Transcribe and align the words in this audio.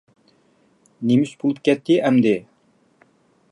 نېمە 1.09 1.27
ئىش 1.27 1.35
بولۇپ 1.43 1.61
كەتتى 1.69 1.97
ئەمدى! 2.07 2.35